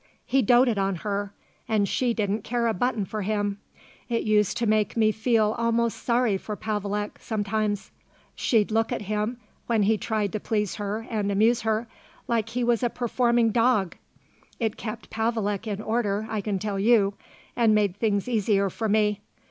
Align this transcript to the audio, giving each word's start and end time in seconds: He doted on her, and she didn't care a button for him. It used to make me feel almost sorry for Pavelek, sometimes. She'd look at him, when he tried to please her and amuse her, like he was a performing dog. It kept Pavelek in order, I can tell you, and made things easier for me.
He 0.25 0.41
doted 0.41 0.79
on 0.79 0.95
her, 1.05 1.31
and 1.67 1.87
she 1.87 2.11
didn't 2.11 2.43
care 2.43 2.65
a 2.65 2.73
button 2.73 3.05
for 3.05 3.21
him. 3.21 3.59
It 4.09 4.23
used 4.23 4.57
to 4.57 4.65
make 4.65 4.97
me 4.97 5.11
feel 5.11 5.53
almost 5.59 6.01
sorry 6.01 6.37
for 6.39 6.55
Pavelek, 6.55 7.19
sometimes. 7.19 7.91
She'd 8.33 8.71
look 8.71 8.91
at 8.91 9.03
him, 9.03 9.37
when 9.67 9.83
he 9.83 9.99
tried 9.99 10.31
to 10.31 10.39
please 10.39 10.77
her 10.77 11.05
and 11.11 11.31
amuse 11.31 11.61
her, 11.61 11.87
like 12.27 12.49
he 12.49 12.63
was 12.63 12.81
a 12.81 12.89
performing 12.89 13.51
dog. 13.51 13.95
It 14.59 14.75
kept 14.75 15.11
Pavelek 15.11 15.67
in 15.67 15.83
order, 15.83 16.25
I 16.31 16.41
can 16.41 16.57
tell 16.57 16.79
you, 16.79 17.13
and 17.55 17.75
made 17.75 17.95
things 17.95 18.27
easier 18.27 18.71
for 18.71 18.89
me. 18.89 19.21